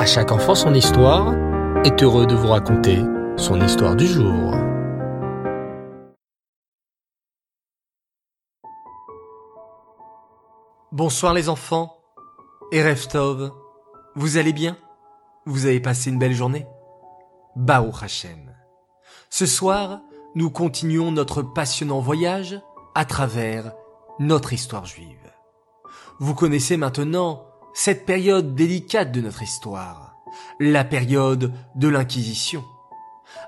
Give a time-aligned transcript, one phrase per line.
[0.00, 1.34] À chaque enfant son histoire
[1.84, 3.04] est heureux de vous raconter
[3.36, 4.54] son histoire du jour.
[10.90, 11.98] Bonsoir les enfants.
[12.72, 13.52] Et Reftov,
[14.16, 14.78] vous allez bien?
[15.44, 16.66] Vous avez passé une belle journée?
[17.54, 18.56] Baruch Hashem.
[19.28, 20.00] Ce soir,
[20.34, 22.58] nous continuons notre passionnant voyage
[22.94, 23.74] à travers
[24.18, 25.30] notre histoire juive.
[26.20, 30.16] Vous connaissez maintenant cette période délicate de notre histoire,
[30.58, 32.64] la période de l'Inquisition.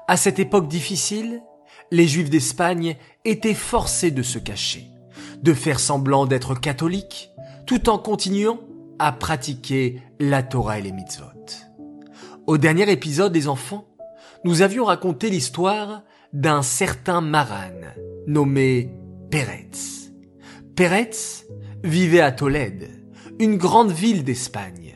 [0.09, 1.43] À cette époque difficile,
[1.91, 4.87] les Juifs d'Espagne étaient forcés de se cacher,
[5.43, 7.31] de faire semblant d'être catholiques,
[7.67, 8.61] tout en continuant
[8.99, 11.27] à pratiquer la Torah et les mitzvot.
[12.47, 13.87] Au dernier épisode des enfants,
[14.45, 17.71] nous avions raconté l'histoire d'un certain Maran
[18.27, 18.91] nommé
[19.31, 20.13] Peretz.
[20.75, 21.45] Peretz
[21.85, 23.02] vivait à Tolède,
[23.43, 24.95] une grande ville d'Espagne.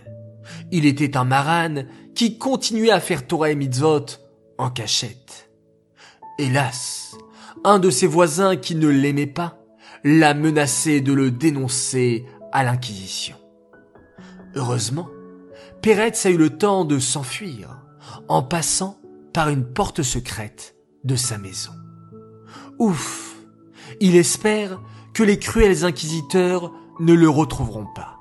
[0.70, 1.82] Il était un Maran
[2.14, 4.06] qui continuait à faire Torah et mitzvot
[4.56, 5.50] en cachette.
[6.38, 7.16] Hélas,
[7.64, 9.58] un de ses voisins qui ne l'aimait pas
[10.04, 13.34] l'a menacé de le dénoncer à l'Inquisition.
[14.54, 15.08] Heureusement,
[15.82, 17.80] Peretz a eu le temps de s'enfuir
[18.28, 19.00] en passant
[19.32, 21.72] par une porte secrète de sa maison.
[22.78, 23.38] Ouf,
[23.98, 24.80] il espère
[25.14, 28.15] que les cruels inquisiteurs ne le retrouveront pas.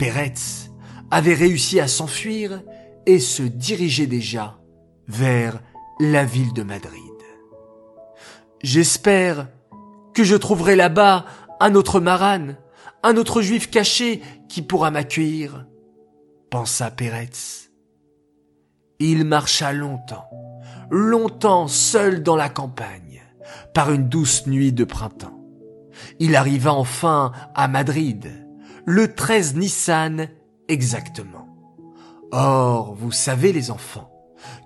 [0.00, 0.70] Peretz
[1.10, 2.62] avait réussi à s'enfuir
[3.04, 4.58] et se dirigeait déjà
[5.06, 5.60] vers
[6.00, 6.96] la ville de Madrid.
[8.62, 9.48] J'espère
[10.14, 11.26] que je trouverai là-bas
[11.60, 12.54] un autre Maran,
[13.02, 15.66] un autre juif caché qui pourra m'accueillir,
[16.48, 17.70] pensa Peretz.
[19.00, 20.30] Il marcha longtemps,
[20.90, 23.20] longtemps seul dans la campagne,
[23.74, 25.38] par une douce nuit de printemps.
[26.18, 28.49] Il arriva enfin à Madrid,
[28.84, 30.28] le 13 Nissan
[30.68, 31.46] exactement.
[32.32, 34.10] Or, vous savez les enfants,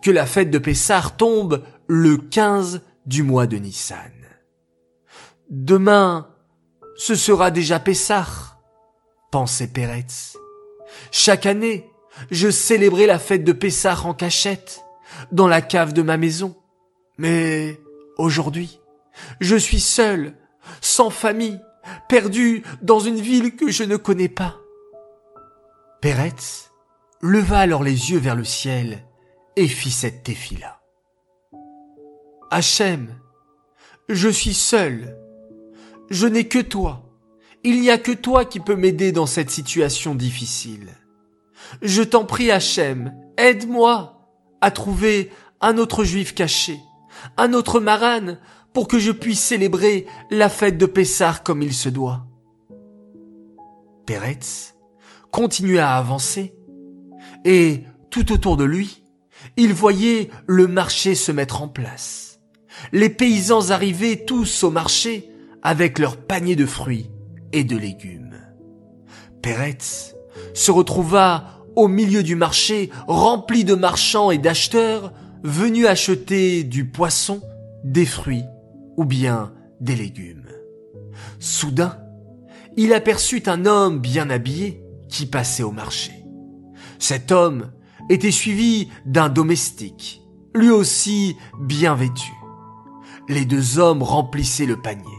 [0.02, 4.12] que la fête de Pessar tombe le 15 du mois de Nissan.
[5.50, 6.28] Demain,
[6.96, 8.58] ce sera déjà Pessar,
[9.30, 10.36] pensait Peretz.
[11.10, 11.90] Chaque année,
[12.30, 14.84] je célébrais la fête de Pessar en cachette,
[15.32, 16.56] dans la cave de ma maison.
[17.18, 17.80] Mais
[18.18, 18.80] aujourd'hui,
[19.40, 20.34] je suis seul,
[20.80, 21.60] sans famille,
[22.08, 24.56] perdu dans une ville que je ne connais pas.
[26.00, 26.70] Peretz
[27.20, 29.04] leva alors les yeux vers le ciel
[29.56, 30.80] et fit cette téfila.
[32.50, 33.08] Hachem,
[34.08, 35.16] je suis seul.
[36.10, 37.02] Je n'ai que toi.
[37.62, 40.90] Il n'y a que toi qui peux m'aider dans cette situation difficile.
[41.80, 44.28] Je t'en prie, Hachem, aide-moi
[44.60, 45.30] à trouver
[45.60, 46.78] un autre juif caché,
[47.38, 48.36] un autre maran,
[48.74, 52.26] pour que je puisse célébrer la fête de Pessar comme il se doit.
[54.04, 54.74] Peretz
[55.30, 56.54] continua à avancer,
[57.44, 59.02] et tout autour de lui,
[59.56, 62.40] il voyait le marché se mettre en place.
[62.92, 65.30] Les paysans arrivaient tous au marché
[65.62, 67.10] avec leurs paniers de fruits
[67.52, 68.40] et de légumes.
[69.40, 70.14] Peretz
[70.52, 75.12] se retrouva au milieu du marché rempli de marchands et d'acheteurs
[75.44, 77.40] venus acheter du poisson,
[77.84, 78.44] des fruits
[78.96, 80.48] ou bien des légumes.
[81.38, 81.98] Soudain,
[82.76, 86.12] il aperçut un homme bien habillé qui passait au marché.
[86.98, 87.70] Cet homme
[88.10, 90.22] était suivi d'un domestique,
[90.54, 92.32] lui aussi bien vêtu.
[93.28, 95.18] Les deux hommes remplissaient le panier.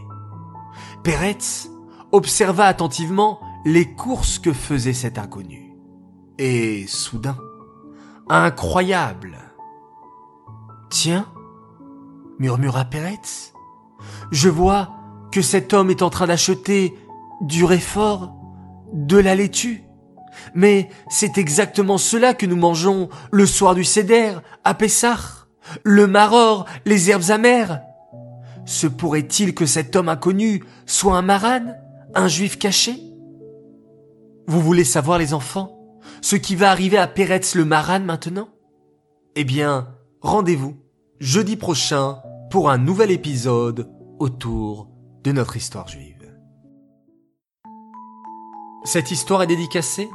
[1.02, 1.70] Peretz
[2.12, 5.74] observa attentivement les courses que faisait cet inconnu.
[6.38, 7.38] Et soudain,
[8.28, 9.38] incroyable.
[10.90, 11.26] Tiens,
[12.38, 13.52] murmura Peretz,
[14.30, 14.90] je vois
[15.32, 16.94] que cet homme est en train d'acheter
[17.40, 18.34] du réfort,
[18.92, 19.84] de la laitue.
[20.54, 24.34] Mais c'est exactement cela que nous mangeons le soir du Céder,
[24.64, 25.18] à Pessah.
[25.82, 27.82] Le maror, les herbes amères.
[28.64, 31.74] Se pourrait-il que cet homme inconnu soit un maran,
[32.14, 33.00] un juif caché?
[34.46, 35.76] Vous voulez savoir les enfants,
[36.20, 38.48] ce qui va arriver à Peretz le maran maintenant?
[39.34, 39.88] Eh bien,
[40.20, 40.76] rendez-vous
[41.18, 42.18] jeudi prochain
[42.50, 44.88] pour un nouvel épisode autour
[45.24, 46.14] de notre histoire juive.
[48.84, 50.08] Cette histoire est dédicacée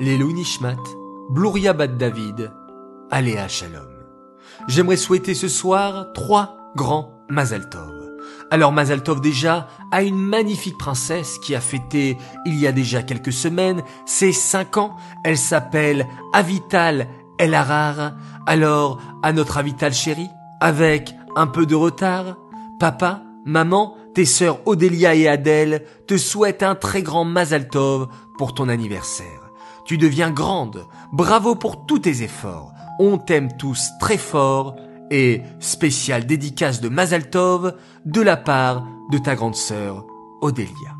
[0.00, 0.82] les Nishmat,
[1.30, 2.50] Bluria Bad David,
[3.10, 3.86] Aléa Shalom.
[4.66, 8.16] J'aimerais souhaiter ce soir trois grands Mazal Tov.
[8.50, 12.16] Alors Mazal Tov déjà a une magnifique princesse qui a fêté
[12.46, 14.96] il y a déjà quelques semaines ses cinq ans.
[15.22, 17.08] Elle s'appelle Avital
[17.38, 18.14] El Harar.
[18.46, 22.36] Alors à notre Avital chérie, avec un peu de retard,
[22.78, 28.08] papa, maman, tes sœurs Odélia et Adèle te souhaitent un très grand Mazal Tov
[28.38, 29.50] pour ton anniversaire.
[29.84, 30.86] Tu deviens grande.
[31.12, 32.72] Bravo pour tous tes efforts.
[32.98, 34.76] On t'aime tous très fort.
[35.10, 37.74] Et spécial dédicace de Mazaltov
[38.06, 40.06] de la part de ta grande sœur
[40.40, 40.96] Odélia.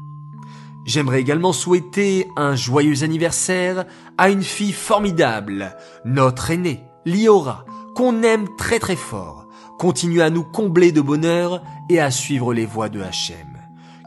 [0.85, 3.87] J'aimerais également souhaiter un joyeux anniversaire
[4.19, 7.65] à une fille formidable, notre aînée, Liora,
[7.95, 9.44] qu'on aime très très fort.
[9.79, 13.59] Continue à nous combler de bonheur et à suivre les voies de Hachem.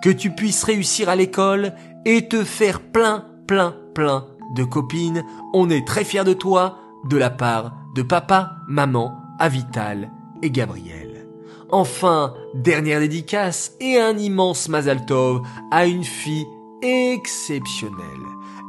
[0.01, 1.73] Que tu puisses réussir à l'école
[2.05, 4.25] et te faire plein, plein, plein
[4.55, 5.23] de copines.
[5.53, 6.77] On est très fiers de toi,
[7.09, 10.11] de la part de papa, maman, Avital
[10.43, 11.27] et Gabriel.
[11.69, 15.41] Enfin, dernière dédicace et un immense Mazaltov
[15.71, 16.45] à une fille
[16.81, 17.97] exceptionnelle.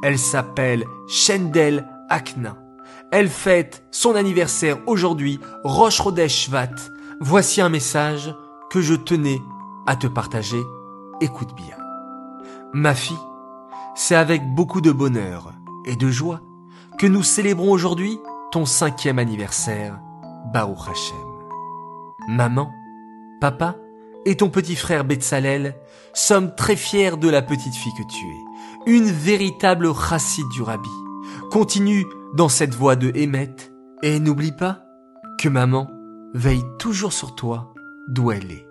[0.03, 2.57] Elle s'appelle Shendel Akna.
[3.11, 6.75] Elle fête son anniversaire aujourd'hui, Roche Rodesh Shvat.
[7.21, 8.33] Voici un message
[8.69, 9.41] que je tenais
[9.87, 10.61] à te partager.
[11.21, 11.75] Écoute bien.
[12.73, 13.17] Ma fille,
[13.95, 15.53] c'est avec beaucoup de bonheur
[15.85, 16.41] et de joie
[16.99, 18.19] que nous célébrons aujourd'hui
[18.51, 19.99] ton cinquième anniversaire,
[20.53, 21.17] Baruch Hashem.
[22.27, 22.71] Maman,
[23.41, 23.75] papa
[24.25, 25.75] et ton petit frère Betsalel
[26.13, 30.89] sommes très fiers de la petite fille que tu es, une véritable chassid du rabbi.
[31.51, 32.05] Continue
[32.35, 33.55] dans cette voie de Hémet
[34.03, 34.83] et n'oublie pas
[35.39, 35.89] que maman
[36.35, 37.73] veille toujours sur toi
[38.07, 38.67] d'où elle est.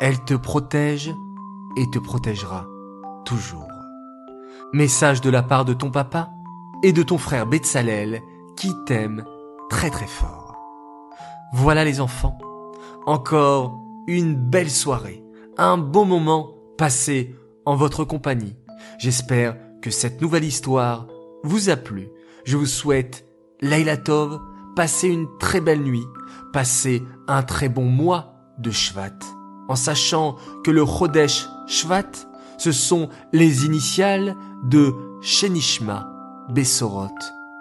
[0.00, 1.12] Elle te protège
[1.76, 2.66] et te protégera
[3.26, 3.68] toujours.
[4.72, 6.30] Message de la part de ton papa
[6.82, 8.22] et de ton frère Betsalel
[8.56, 9.26] qui t'aime
[9.68, 10.56] très très fort.
[11.52, 12.38] Voilà les enfants,
[13.04, 15.22] encore une belle soirée,
[15.58, 17.34] un beau moment passé
[17.66, 18.56] en votre compagnie.
[18.98, 21.06] J'espère que cette nouvelle histoire
[21.44, 22.08] vous a plu.
[22.44, 23.26] Je vous souhaite
[23.60, 24.40] Laila Tov,
[24.74, 26.06] passez une très belle nuit,
[26.52, 29.18] passez un très bon mois de Shvat,
[29.68, 32.10] en sachant que le Chodesh Shvat,
[32.58, 36.10] ce sont les initiales de Shenishma
[36.50, 37.08] Besorot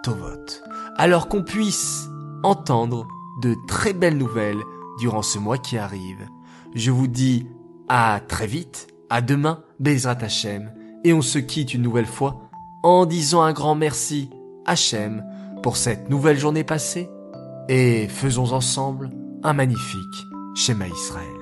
[0.04, 0.62] Tovot.
[0.98, 2.08] Alors qu'on puisse
[2.44, 3.08] entendre
[3.42, 4.62] de très belles nouvelles
[5.00, 6.28] durant ce mois qui arrive.
[6.76, 7.48] Je vous dis
[7.88, 10.72] à très vite, à demain, Bezrat Hashem,
[11.04, 12.50] et on se quitte une nouvelle fois
[12.84, 14.30] en disant un grand merci
[14.66, 15.24] Hachem
[15.64, 17.10] pour cette nouvelle journée passée
[17.70, 19.10] et faisons ensemble
[19.42, 21.33] un magnifique schéma Israël.